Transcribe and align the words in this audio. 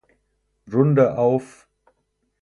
Runde 0.67 1.15
auf. 1.19 1.67